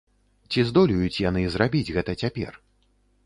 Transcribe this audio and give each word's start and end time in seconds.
Ці 0.51 0.63
здолеюць 0.69 1.21
яны 1.29 1.43
зрабіць 1.55 1.93
гэта 1.97 2.11
цяпер? 2.25 2.51